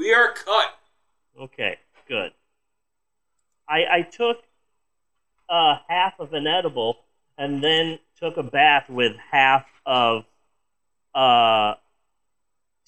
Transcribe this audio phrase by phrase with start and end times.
[0.00, 0.78] We are cut.
[1.38, 1.76] Okay,
[2.08, 2.32] good.
[3.68, 4.38] I I took
[5.46, 6.96] uh, half of an edible
[7.36, 10.24] and then took a bath with half of
[11.14, 11.74] uh,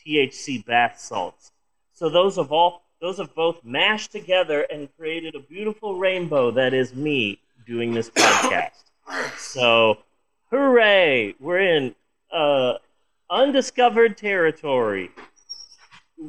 [0.01, 1.53] THC bath salts.
[1.93, 6.73] So those have all those have both mashed together and created a beautiful rainbow that
[6.73, 8.85] is me doing this podcast.
[9.37, 9.99] so,
[10.49, 11.35] hooray!
[11.39, 11.95] We're in
[12.33, 12.79] uh,
[13.29, 15.11] undiscovered territory.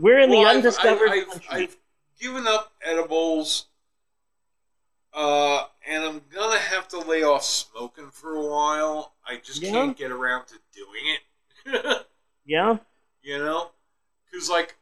[0.01, 1.41] We're in Well, the I've- undiscovered I've, I've.
[1.49, 1.77] I've
[2.19, 3.65] given up edibles,
[5.13, 9.13] uh, and I'm gonna have to lay off smoking for a while.
[9.25, 9.71] I just Yeah.
[9.71, 11.17] can't get around to doing
[11.65, 12.07] it.
[12.45, 12.77] yeah,
[13.21, 13.71] you know,
[14.31, 14.75] because like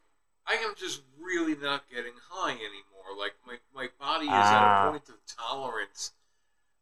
[0.47, 3.17] I am just really not getting high anymore.
[3.17, 4.87] Like my my body is at Ah.
[4.87, 6.11] a point of tolerance.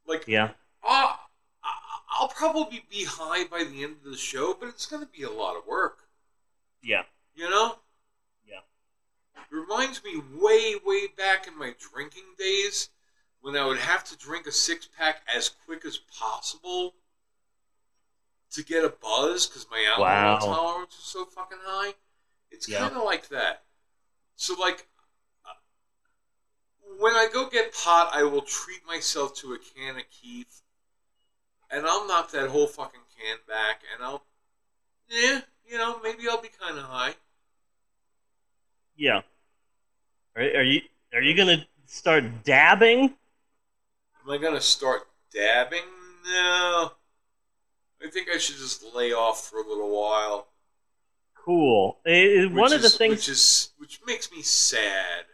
[0.06, 0.52] Like yeah,
[0.84, 1.16] uh,
[2.12, 5.32] I'll probably be high by the end of the show, but it's gonna be a
[5.32, 6.00] lot of work.
[6.82, 7.04] yeah,
[7.36, 7.80] You know?
[9.52, 12.90] It reminds me way, way back in my drinking days
[13.42, 16.96] when I would have to drink a six pack as quick as possible
[18.52, 20.38] to get a buzz because my alcohol Wow.
[20.38, 21.94] tolerance is so fucking high.
[22.52, 22.80] It's Yeah.
[22.80, 23.64] kind of like that.
[24.38, 24.88] So, like,
[25.46, 25.54] uh,
[26.98, 30.62] when I go get pot, I will treat myself to a can of kief,
[31.72, 34.24] and I'll knock that whole fucking can back, and I'll,
[35.10, 37.16] yeah, you know, maybe I'll be kind of high.
[38.96, 39.22] yeah.
[40.36, 40.82] Are, are you
[41.14, 43.16] are you gonna start dabbing?
[44.24, 45.84] Am I gonna start dabbing?
[46.26, 46.92] No.
[48.02, 50.48] I think I should just lay off for a little while.
[51.36, 51.98] Cool.
[52.06, 55.26] Eh, one which of the things which is which makes me sad.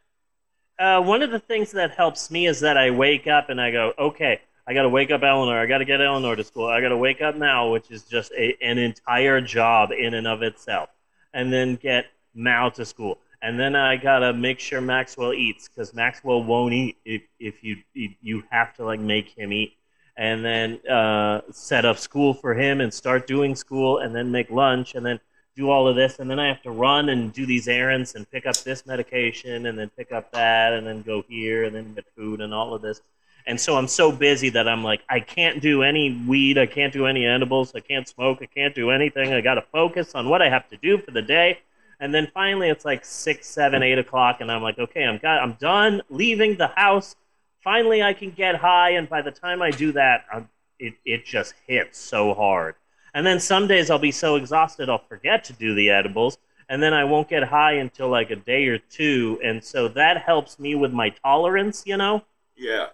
[0.78, 3.72] Uh, one of the things that helps me is that I wake up and I
[3.72, 5.58] go, okay, I got to wake up Eleanor.
[5.58, 6.68] I got to get Eleanor to school.
[6.68, 10.28] I got to wake up Mal, which is just a, an entire job in and
[10.28, 10.90] of itself.
[11.34, 13.20] And then get Mal to school.
[13.46, 17.64] And then I got to make sure Maxwell eats because Maxwell won't eat if, if
[17.64, 19.78] you you have to like make him eat.
[20.18, 24.50] And then uh, set up school for him and start doing school and then make
[24.50, 25.20] lunch and then
[25.56, 28.30] do all of this, and then I have to run and do these errands and
[28.32, 31.94] pick up this medication and then pick up that and then go here and then
[31.94, 33.02] get food and all of this.
[33.46, 36.92] And so I'm so busy that I'm like, I can't do any weed, I can't
[36.92, 39.34] do any edibles, I can't smoke, I can't do anything.
[39.34, 41.60] I got to focus on what I have to do for the day.
[42.00, 45.42] And then finally, it's like six, seven, eight o'clock, and I'm like, okay, I'm got,
[45.42, 47.16] I'm done leaving the house.
[47.64, 51.26] Finally, I can get high, and by the time I do that, I'm, it it
[51.26, 52.76] just hits so hard.
[53.14, 56.84] And then some days I'll be so exhausted I'll forget to do the edibles, and
[56.84, 60.60] then I won't get high until like a day or two, and so that helps
[60.60, 62.24] me with my tolerance, you know?
[62.58, 62.88] Yeah.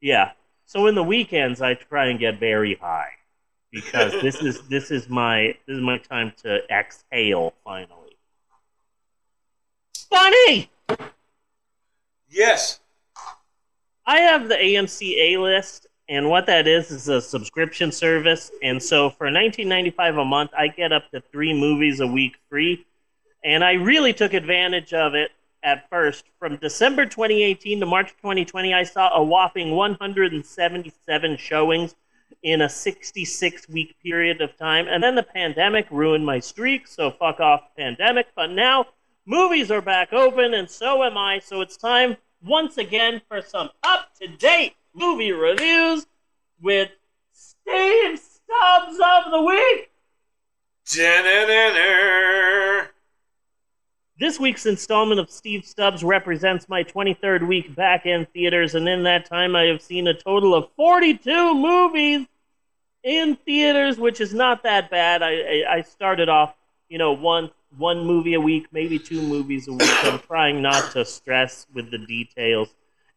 [0.00, 0.32] Yeah.
[0.66, 3.10] So in the weekends I try and get very high
[3.74, 8.16] because this is this is my this is my time to exhale finally.
[10.08, 10.70] Funny.
[12.28, 12.80] Yes.
[14.06, 18.50] I have the AMC A list, and what that is is a subscription service.
[18.62, 22.86] And so for 19.95 a month, I get up to three movies a week free.
[23.44, 25.30] And I really took advantage of it
[25.62, 26.24] at first.
[26.38, 31.94] From December 2018 to March 2020, I saw a whopping 177 showings
[32.42, 34.86] in a 66 week period of time.
[34.88, 38.26] And then the pandemic ruined my streak, so fuck off, pandemic.
[38.36, 38.86] But now
[39.26, 41.38] movies are back open, and so am I.
[41.38, 46.06] So it's time once again for some up to date movie reviews
[46.60, 46.90] with
[47.32, 49.90] Steve's Stubs of the Week.
[54.16, 59.02] This week's installment of Steve's Stubs represents my 23rd week back in theaters, and in
[59.02, 62.26] that time, I have seen a total of 42 movies
[63.02, 65.24] in theaters, which is not that bad.
[65.24, 66.54] I, I, I started off,
[66.88, 70.04] you know, one one movie a week, maybe two movies a week.
[70.04, 72.68] I'm trying not to stress with the details.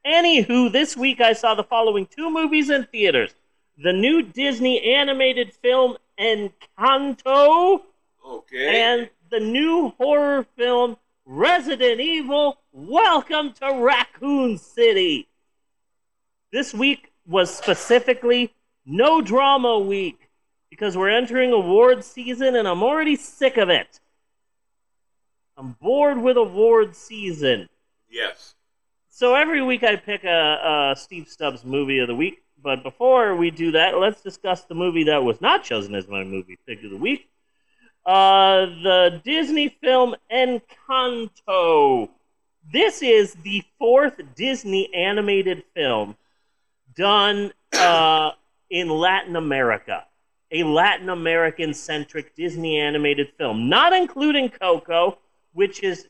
[0.04, 3.36] Anywho, this week I saw the following two movies in theaters:
[3.78, 7.82] the new Disney animated film Encanto
[8.26, 8.82] Okay.
[8.82, 15.28] and the new horror film Resident Evil Welcome to Raccoon City.
[16.52, 18.54] This week was specifically
[18.86, 20.30] no drama week
[20.70, 24.00] because we're entering award season and I'm already sick of it.
[25.58, 27.68] I'm bored with award season.
[28.10, 28.54] yes.
[29.10, 32.44] So every week I pick a, a Steve's Stubs movie of the week.
[32.62, 36.24] But before we do that, let's discuss the movie that was not chosen as my
[36.24, 37.28] movie pick of the week.
[38.08, 42.08] Uh, the Disney film Encanto.
[42.72, 46.16] This is the fourth Disney animated film
[46.96, 48.32] done uh,
[48.70, 50.06] in Latin America.
[50.52, 55.18] A Latin American centric Disney animated film, not including Coco,
[55.52, 56.08] which is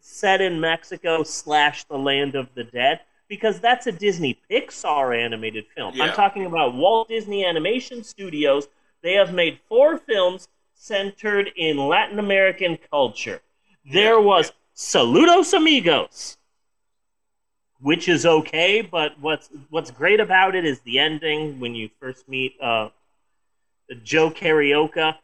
[0.00, 5.64] set in Mexico slash the land of the dead, because that's a Disney Pixar animated
[5.74, 5.94] film.
[5.94, 6.04] Yeah.
[6.04, 8.68] I'm talking about Walt Disney Animation Studios.
[9.02, 10.48] They have made four films
[10.80, 13.42] centered in Latin American culture.
[13.84, 16.38] There was Saludos Amigos,
[17.80, 22.26] which is okay, but what's what's great about it is the ending when you first
[22.28, 22.88] meet uh,
[24.02, 25.16] Joe Carioca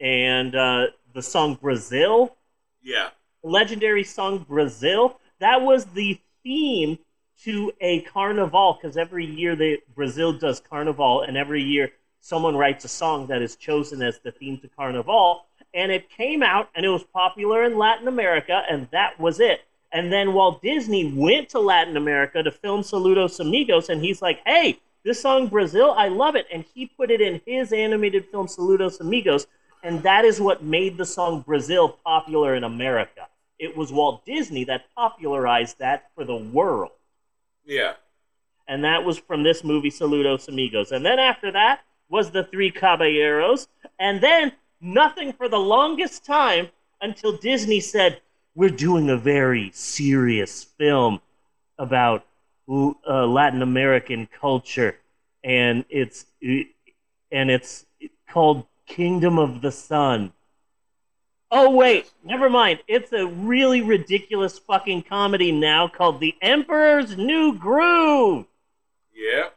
[0.00, 2.36] and uh, the song Brazil,
[2.82, 3.10] Yeah.
[3.44, 5.20] legendary song Brazil.
[5.38, 6.98] That was the theme
[7.44, 11.92] to a carnival because every year they, Brazil does carnival, and every year
[12.26, 15.44] someone writes a song that is chosen as the theme to carnival.
[15.72, 19.60] And it came out and it was popular in Latin America, and that was it.
[19.92, 24.40] And then Walt Disney went to Latin America to film Saludos Amigos, and he's like,
[24.44, 26.48] hey, this song Brazil, I love it.
[26.52, 29.46] And he put it in his animated film Saludos Amigos,
[29.84, 33.28] and that is what made the song Brazil popular in America.
[33.60, 36.90] It was Walt Disney that popularized that for the world.
[37.64, 37.92] Yeah.
[38.66, 40.90] And that was from this movie, Saludos Amigos.
[40.90, 43.68] And then after that was The Three Caballeros.
[43.98, 46.68] And then nothing for the longest time
[47.00, 48.20] until Disney said,
[48.54, 51.20] We're doing a very serious film
[51.78, 52.24] about
[52.68, 54.98] uh, Latin American culture.
[55.44, 57.86] And it's, and it's
[58.28, 60.32] called Kingdom of the Sun.
[61.50, 62.80] Oh wait, never mind.
[62.88, 68.46] It's a really ridiculous fucking comedy now called The Emperor's New Groove.
[69.14, 69.50] Yeah.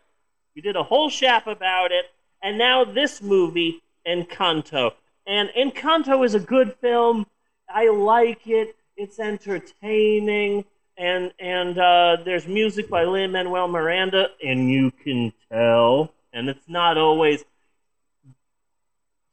[0.55, 2.05] We did a whole shap about it,
[2.41, 4.91] and now this movie, Encanto.
[5.27, 7.27] And Encanto is a good film.
[7.69, 8.75] I like it.
[8.97, 10.65] It's entertaining,
[10.97, 16.11] and and uh, there's music by Lin Manuel Miranda, and you can tell.
[16.33, 17.43] And it's not always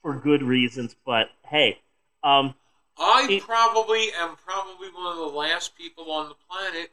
[0.03, 1.79] for good reasons, but hey,
[2.23, 2.55] um,
[2.99, 6.93] I It- probably am probably one of the last people on the planet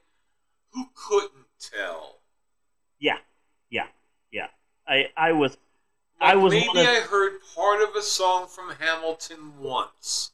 [0.71, 2.19] who couldn't tell.
[2.99, 3.17] yeah,
[3.69, 3.87] yeah,
[4.31, 4.47] yeah.
[4.87, 5.57] I I was
[6.23, 10.31] I was maybe of- I heard part of a song from Hamilton once.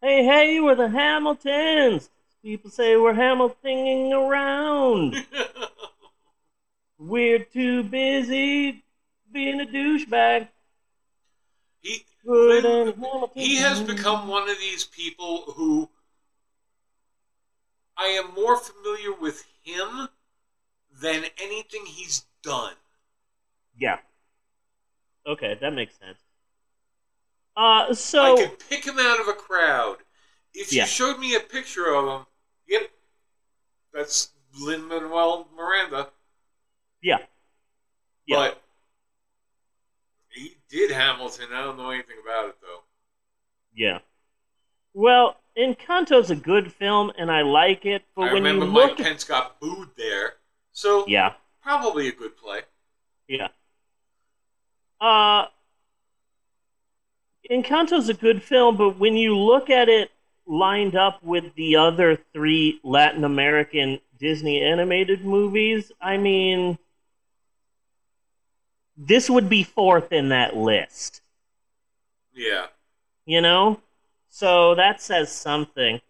[0.00, 2.08] Hey, hey, we're the Hamiltons.
[2.42, 5.24] People say we're Hamiltoning around.
[6.98, 8.82] We're too busy
[9.30, 10.48] being a douchebag.
[11.82, 13.42] he Good Lin- and Hamilton.
[13.42, 15.90] he has become one of these people who
[17.96, 20.08] I am more familiar with him
[21.02, 22.74] than anything he's done.
[23.76, 23.98] Yeah.
[25.26, 26.18] Okay, that makes sense.
[27.56, 29.98] Uh, so I could pick him out of a crowd.
[30.52, 30.82] If Yeah.
[30.82, 32.26] you showed me a picture of him,
[32.66, 32.90] yep,
[33.92, 36.10] that's Lin Manuel Miranda.
[37.02, 37.18] yeah,
[38.26, 38.62] yeah, But
[40.28, 41.48] he did Hamilton.
[41.52, 42.82] I don't know anything about it though.
[43.74, 43.98] yeah.
[44.94, 48.04] Well, Encanto's a good film, and I like it.
[48.16, 50.34] But I when remember you Mike look, Pence got booed there,
[50.72, 52.62] so yeah, probably a good play.
[53.28, 53.48] Yeah.
[55.04, 55.48] Uh
[57.50, 60.10] Encanto's a good film, but when you look at it
[60.46, 66.78] lined up with the other three Latin American Disney animated movies, I mean
[68.96, 71.20] this would be fourth in that list.
[72.32, 72.66] Yeah,
[73.26, 73.80] You know?
[74.30, 76.00] So that says something.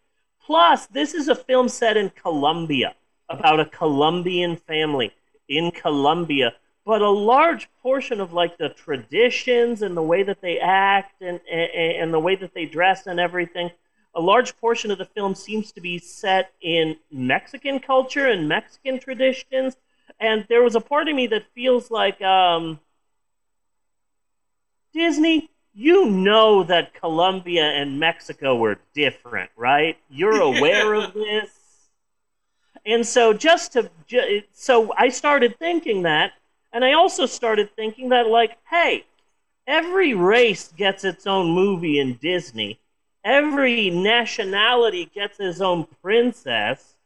[0.46, 2.94] Plus, this is a film set in Colombia
[3.29, 5.13] about a Colombian family
[5.48, 6.55] in Colombia.
[6.84, 11.41] But a large portion of like the traditions and the way that they act and,
[11.50, 13.70] and, and the way that they dress and everything,
[14.14, 18.98] a large portion of the film seems to be set in Mexican culture and Mexican
[18.98, 19.76] traditions.
[20.20, 22.79] And there was a part of me that feels like um,
[24.93, 29.98] Disney, you know that Colombia and Mexico were different, right?
[30.08, 31.50] You're aware of this.
[32.86, 33.91] And so just to
[34.53, 36.32] so I started thinking that
[36.75, 39.07] and I also started thinking that like hey,
[39.67, 42.81] every race gets its own movie in Disney.
[43.25, 46.97] Every nationality gets its own princess.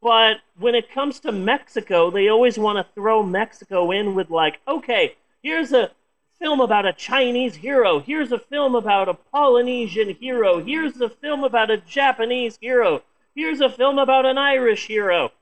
[0.00, 4.60] But when it comes to Mexico, they always want to throw Mexico in with like,
[4.66, 5.90] okay, here's a
[6.38, 7.98] film about a Chinese hero.
[7.98, 10.64] Here's a film about a Polynesian hero.
[10.64, 13.02] Here's a film about a Japanese hero.
[13.34, 15.32] Here's a film about an Irish hero.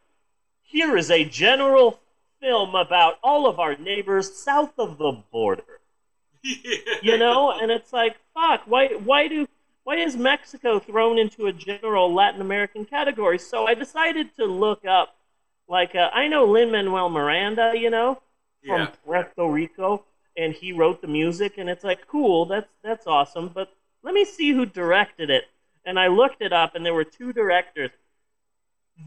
[0.63, 2.01] Here is a general
[2.47, 5.65] film about all of our neighbors south of the border.
[7.03, 9.49] You know, and it's like, fuck, why why do
[9.83, 13.39] why is Mexico thrown into a general Latin American category?
[13.39, 15.17] So I decided to look up
[15.69, 18.23] like uh, I know Lin Manuel Miranda, you know,
[18.65, 18.91] from yeah.
[19.05, 20.05] Puerto Rico,
[20.37, 23.49] and he wrote the music, and it's like cool, that's that's awesome.
[23.49, 23.73] But
[24.05, 25.45] let me see who directed it.
[25.85, 27.91] And I looked it up, and there were two directors.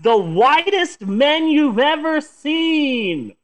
[0.04, 3.36] The whitest men you've ever seen.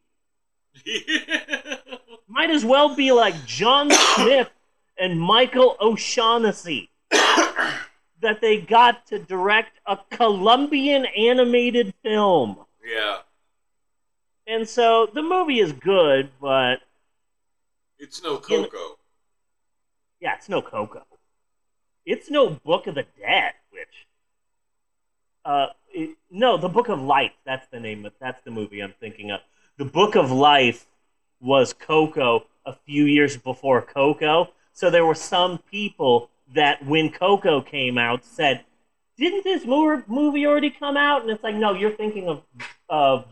[2.28, 4.50] Might as well be like John Smith
[4.98, 6.90] and Michael O'Shaughnessy
[8.22, 12.58] that they got to direct a Colombian animated film.
[12.86, 13.20] yeah.
[14.48, 16.80] And so the movie is good, but
[17.98, 18.98] It's no Coco.
[20.20, 21.04] yeah, it's no Coco.
[22.06, 24.06] It's no Book of the Dead, which
[25.46, 28.94] uh it, no, the Book of Life, that's the name of that's the movie I'm
[29.00, 29.40] thinking of.
[29.78, 30.88] The Book of Life
[31.40, 34.50] was Coco a few years before Coco.
[34.74, 38.66] So there were some people that when Coco came out said,
[39.18, 42.44] "Didn't this movie already come out?" And it's like, "No, you're thinking of
[42.90, 43.24] uh,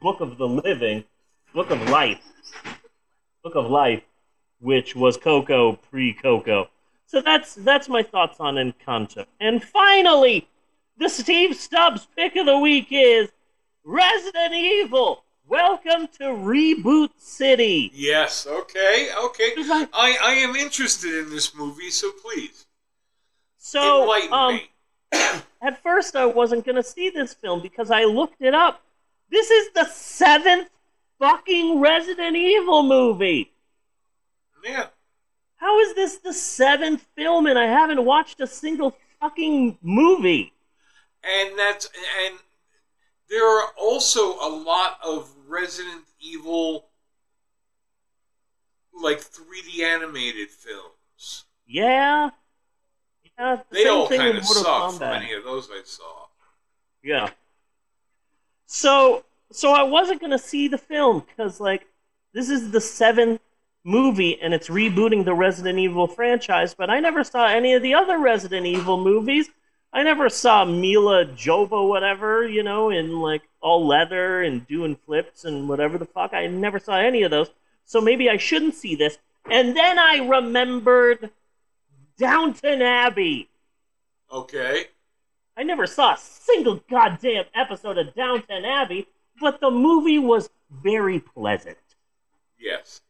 [0.00, 1.04] Book of the Living,
[1.52, 2.22] Book of Life,
[3.42, 4.02] Book of Life,
[4.60, 6.70] which was Coco pre-Coco."
[7.06, 9.26] So that's that's my thoughts on Encanto.
[9.40, 10.48] And finally,
[10.98, 13.30] the Steve's Stubs pick of the week is
[13.84, 15.24] Resident Evil.
[15.46, 17.90] Welcome to Reboot City.
[17.94, 18.46] Yes.
[18.46, 19.10] Okay.
[19.16, 19.52] Okay.
[19.58, 22.66] I I am interested in this movie, so please
[23.58, 24.70] So, enlighten um, me.
[25.62, 28.82] at first I wasn't going to see this film because I looked it up.
[29.30, 30.68] This is the seventh
[31.18, 33.52] fucking Resident Evil movie.
[34.64, 34.86] Yeah.
[35.56, 40.52] How is this the seventh film and I haven't watched a single fucking movie?
[41.28, 41.88] And that's
[42.24, 42.38] and
[43.28, 46.86] there are also a lot of Resident Evil
[49.00, 51.44] like 3D animated films.
[51.66, 52.30] Yeah.
[53.38, 53.56] Yeah.
[53.56, 56.26] the They all kind of suck from any of those I saw.
[57.02, 57.30] Yeah.
[58.66, 61.86] So so I wasn't gonna see the film because like
[62.32, 63.40] this is the seventh
[63.84, 67.94] movie and it's rebooting the Resident Evil franchise, but I never saw any of the
[67.94, 69.48] other Resident Evil movies.
[69.92, 75.44] I never saw Mila Jova, whatever, you know, in like all leather and doing flips
[75.44, 76.34] and whatever the fuck.
[76.34, 77.50] I never saw any of those.
[77.84, 79.18] So maybe I shouldn't see this.
[79.50, 81.30] And then I remembered
[82.18, 83.48] Downton Abbey.
[84.30, 84.86] Okay.
[85.56, 89.08] I never saw a single goddamn episode of Downton Abbey,
[89.40, 91.78] but the movie was very pleasant.
[92.58, 93.00] Yes.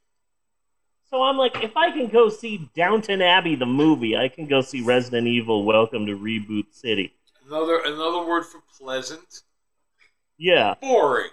[1.11, 4.61] So I'm like, if I can go see Downton Abbey the movie, I can go
[4.61, 7.15] see Resident Evil Welcome to Reboot City.
[7.47, 9.43] Another another word for pleasant.
[10.37, 10.75] Yeah.
[10.81, 11.31] Boring.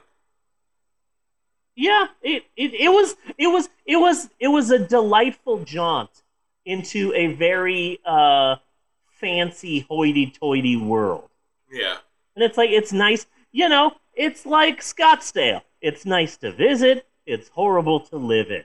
[1.76, 6.24] Yeah, it, it, it was it was it was it was a delightful jaunt
[6.66, 8.56] into a very uh
[9.12, 11.30] fancy hoity toity world.
[11.70, 11.98] Yeah.
[12.36, 15.64] And it's like it's nice, you know, it's like Scottsdale.
[15.82, 18.64] It's nice to visit, it's horrible to live in.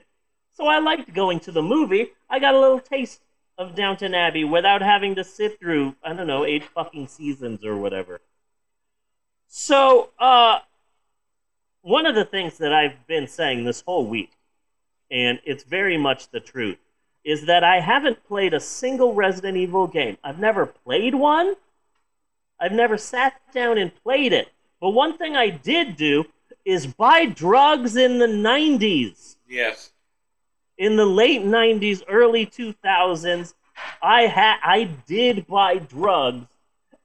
[0.61, 2.11] So I liked going to the movie.
[2.29, 3.21] I got a little taste
[3.57, 7.75] of Downton Abbey without having to sit through, I don't know, eight fucking seasons or
[7.75, 8.21] whatever.
[9.47, 10.59] So, uh
[11.81, 14.33] one of the things that I've been saying this whole week,
[15.09, 16.77] and it's very much the truth,
[17.23, 20.19] is that I haven't played a single Resident Evil game.
[20.23, 21.55] I've never played one.
[22.59, 24.49] I've never sat down and played it.
[24.79, 26.25] But one thing I did do
[26.63, 29.37] is buy drugs in the 90s.
[29.49, 29.91] Yes.
[30.81, 33.53] In the late 90s, early 2000s,
[34.01, 36.47] I had I did buy drugs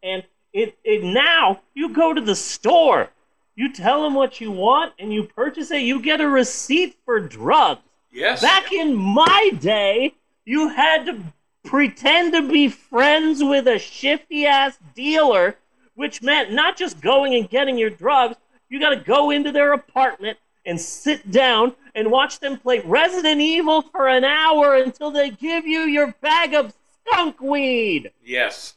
[0.02, 0.23] and
[0.54, 3.11] it, it now you go to the store,
[3.54, 7.21] you tell them what you want and you purchase it, you get a receipt for
[7.21, 7.83] drugs.
[8.11, 8.40] Yes.
[8.40, 10.14] Back in my day,
[10.47, 11.21] you had to
[11.62, 15.54] pretend to be friends with a shifty ass dealer,
[15.97, 18.37] which meant not just going and getting your drugs,
[18.71, 23.41] you got to go into their apartment and sit down and watch them play Resident
[23.41, 26.75] Evil for an hour until they give you your bag of
[27.09, 28.12] skunk weed.
[28.23, 28.75] yes.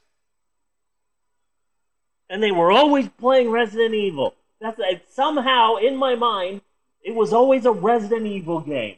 [2.31, 4.35] And they were always playing Resident Evil.
[4.61, 6.61] That's somehow in my mind,
[7.01, 8.97] it was always a Resident Evil game.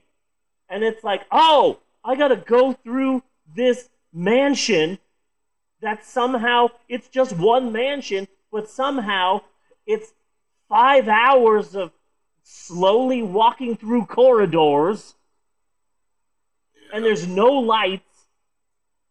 [0.69, 3.23] And it's like, oh, I gotta go through
[3.55, 4.99] this mansion
[5.81, 9.41] that somehow it's just one mansion, but somehow
[9.87, 10.13] it's
[10.67, 11.91] five hours of
[12.43, 15.15] slowly walking through corridors
[16.93, 18.03] and there's no lights.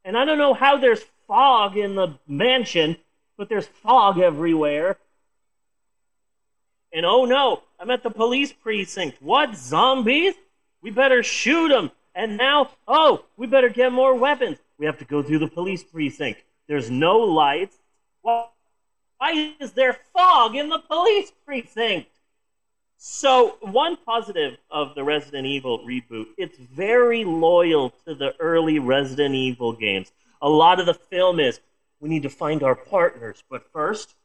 [0.05, 2.97] And I don't know how there's fog in the mansion,
[3.37, 4.99] but there's fog everywhere.
[6.93, 9.19] And oh no, I'm at the police precinct.
[9.21, 10.35] What, zombies?
[10.83, 11.91] We better shoot them.
[12.15, 14.59] And now, oh, we better get more weapons.
[14.79, 16.41] We have to go through the police precinct.
[16.67, 17.77] There's no lights.
[18.23, 18.47] Why
[19.19, 22.09] why is there fog in the police precinct?
[23.03, 29.35] So, one positive of the Resident Evil reboot, it's very loyal to the early Resident
[29.35, 30.13] Evil games.
[30.43, 31.61] A lot of the film is
[31.99, 34.17] we need to find our partners, but first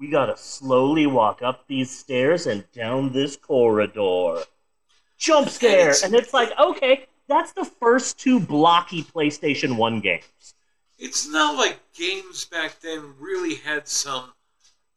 [0.00, 4.42] we gotta slowly walk up these stairs and down this corridor.
[5.16, 5.94] Jump scare!
[6.02, 10.54] And it's like, okay, that's the first two blocky PlayStation 1 games.
[10.98, 14.32] It's not like games back then really had some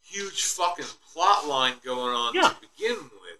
[0.09, 2.49] huge fucking plot line going on Yeah.
[2.49, 3.39] to begin with.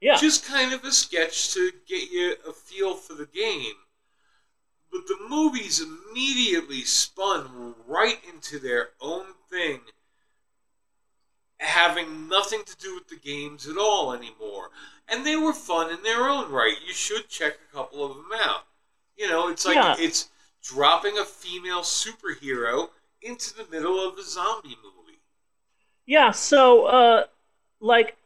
[0.00, 0.16] Yeah.
[0.16, 3.74] Just kind of a sketch to get you a feel for the game.
[4.90, 9.80] But the movies immediately spun right into their own thing,
[11.58, 14.70] having nothing to do with the games at all anymore.
[15.08, 16.76] And they were fun in their own right.
[16.86, 18.64] You should check a couple of them out.
[19.16, 19.96] You know, it's like Yeah.
[19.98, 20.28] it's
[20.62, 22.90] dropping a female superhero
[23.20, 24.96] into the middle of a zombie movie.
[26.10, 27.24] Yeah, so uh
[27.80, 28.16] like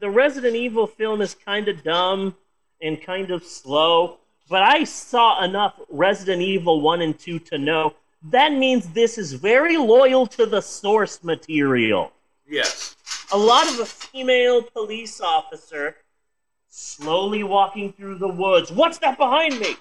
[0.00, 2.36] the Resident Evil film is kind of dumb
[2.82, 4.18] and kind of slow,
[4.50, 7.94] but I saw enough Resident Evil 1 and 2 to know
[8.30, 12.12] that means this is very loyal to the source material.
[12.46, 12.96] Yes.
[13.32, 15.96] A lot of a female police officer
[16.68, 18.70] slowly walking through the woods.
[18.70, 19.76] What's that behind me?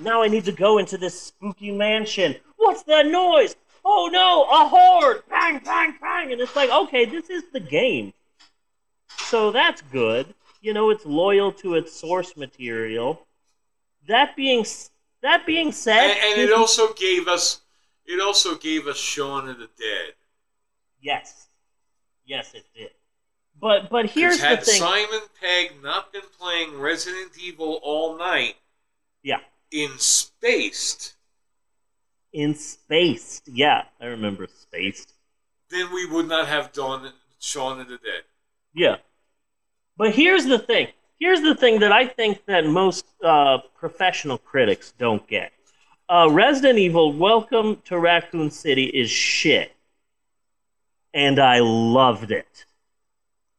[0.00, 2.34] Now I need to go into this spooky mansion.
[2.56, 3.54] What's that noise?
[3.90, 5.22] Oh no, a horde!
[5.30, 6.30] Bang, bang, bang!
[6.32, 8.12] And it's like, okay, this is the game.
[9.16, 10.34] So that's good.
[10.60, 13.26] You know, it's loyal to its source material.
[14.06, 14.66] That being
[15.22, 17.62] that being said, And, and it also gave us
[18.04, 20.12] it also gave us Shaun of the Dead.
[21.00, 21.48] yes,
[22.26, 22.90] yes, it did.
[23.60, 24.80] But but here's 'Cause the had thing.
[24.80, 28.56] Simon Pegg not been playing Resident Evil all night
[29.22, 29.40] Yeah.
[29.70, 31.14] in Spaced,
[32.32, 33.48] in Spaced.
[33.48, 35.14] Yeah, I remember Spaced.
[35.70, 38.22] then we would not have done Shaun of the Dead.
[38.74, 38.96] Yeah.
[39.96, 40.88] But here's the thing.
[41.18, 45.52] Here's the thing that I think that most uh, professional critics don't get.
[46.08, 49.72] Uh, Resident Evil Welcome to Raccoon City is shit.
[51.12, 52.66] And I loved it.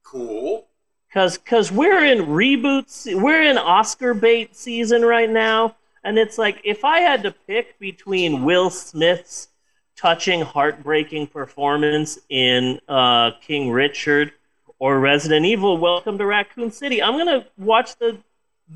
[0.03, 0.65] Cool.
[1.13, 6.61] Cause, cause we're in reboots, we're in Oscar bait season right now, and it's like
[6.63, 9.49] if I had to pick between Will Smith's
[9.95, 14.31] touching, heartbreaking performance in uh, King Richard
[14.79, 18.17] or Resident Evil: Welcome to Raccoon City, I'm gonna watch the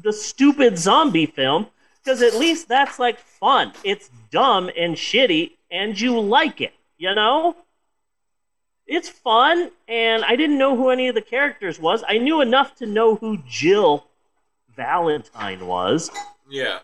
[0.02, 1.68] the stupid zombie film
[2.04, 3.74] because at least that's like fun.
[3.84, 7.56] It's dumb and shitty, and you like it, you know
[8.88, 12.76] it's fun and i didn't know who any of the characters was i knew enough
[12.76, 14.06] to know who jill
[14.76, 16.10] valentine was
[16.50, 16.80] Yeah.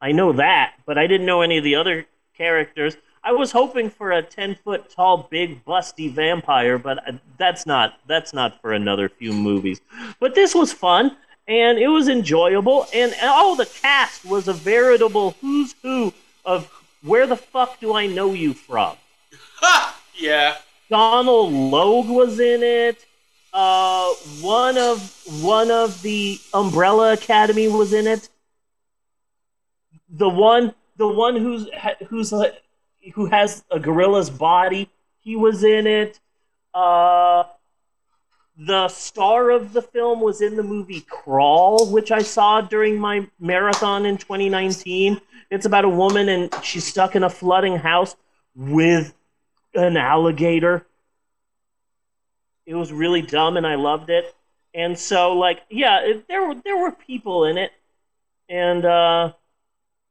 [0.00, 2.06] I know that but i didn't know any of the other
[2.36, 6.98] characters i was hoping for a 10 foot tall big busty vampire but
[7.36, 9.80] that's not that's not for another few movies
[10.20, 15.32] but this was fun and it was enjoyable and oh the cast was a veritable
[15.40, 16.12] who's who
[16.44, 16.70] of
[17.02, 18.96] where the fuck do i know you from
[19.60, 20.00] Ha!
[20.14, 20.56] Yeah.
[20.90, 23.04] Donal Logue was in it.
[23.52, 28.28] Uh, one of one of the Umbrella Academy was in it.
[30.10, 31.68] The one, the one who's
[32.08, 32.32] who's
[33.14, 34.88] who has a gorilla's body,
[35.20, 36.20] he was in it.
[36.74, 37.44] Uh,
[38.58, 43.28] the star of the film was in the movie Crawl, which I saw during my
[43.38, 45.20] marathon in 2019.
[45.50, 48.16] It's about a woman and she's stuck in a flooding house
[48.56, 49.14] with
[49.74, 50.84] an alligator.
[52.66, 54.34] It was really dumb, and I loved it.
[54.74, 57.72] And so, like, yeah, it, there were there were people in it,
[58.48, 59.32] and uh,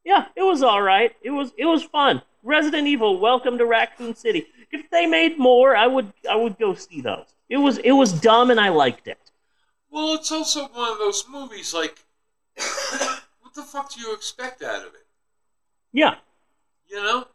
[0.08, 1.14] yeah, it was all right.
[1.22, 2.22] It was it was fun.
[2.42, 4.48] Resident Evil: Welcome to Raccoon City.
[4.72, 7.28] If they made more, I would I would go see those.
[7.50, 9.20] It was it was dumb, and I liked it.
[9.92, 12.06] Well, it's also one of those movies like,
[13.42, 15.06] what the fuck do you expect out of it?
[15.92, 16.16] Yeah,
[16.90, 17.28] You know,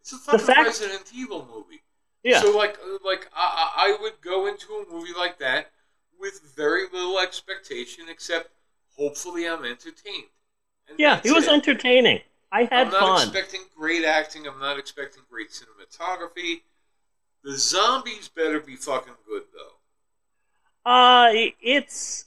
[0.00, 1.82] it's a fucking fact- Resident Evil movie.
[2.22, 5.70] yeah, So like, like I, I I would go into a movie like that
[6.20, 8.50] with very little expectation, except
[8.96, 10.30] hopefully I'm entertained.
[10.88, 11.20] And yeah.
[11.24, 12.20] It was entertaining.
[12.50, 13.28] I had I'm not fun.
[13.28, 14.46] expecting great acting.
[14.46, 16.62] I'm not expecting great cinematography.
[17.44, 20.90] The zombies better be fucking good though.
[20.90, 22.24] Uh, it's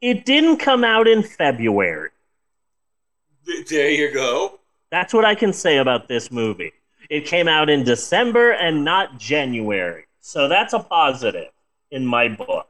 [0.00, 2.10] it didn't come out in February.
[3.68, 4.60] There you go.
[4.90, 6.72] That's what I can say about this movie.
[7.10, 10.06] It came out in December and not January.
[10.20, 11.50] So that's a positive
[11.90, 12.69] in my book.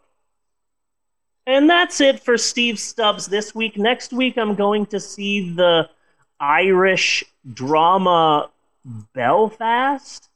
[1.50, 3.76] And that's it for Steve's Stubs this week.
[3.76, 5.90] Next week, I'm going to see the
[6.38, 8.50] Irish drama
[8.84, 10.28] Belfast.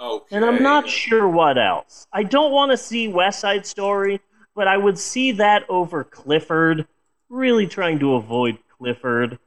[0.00, 0.36] Okay.
[0.36, 2.06] And I'm not sure what else.
[2.10, 4.18] I don't want to see West Side Story,
[4.56, 6.86] but I would see that over Clifford.
[7.28, 9.38] Really trying to avoid Clifford.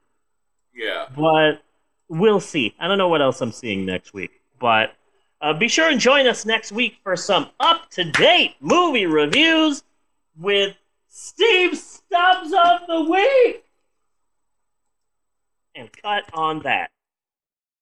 [0.76, 1.08] Yeah.
[1.16, 1.64] But
[2.08, 2.76] we'll see.
[2.80, 4.94] I don't know what else I'm seeing next week, but
[5.42, 9.82] uh, be sure and join us next week for some up to date movie reviews
[10.38, 10.76] with
[11.16, 13.64] Steve's Stubs of the Week.
[15.76, 16.90] And cut on that.